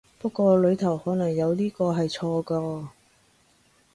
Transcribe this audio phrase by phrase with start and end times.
[0.17, 2.87] 不過裡頭可能有呢個係錯個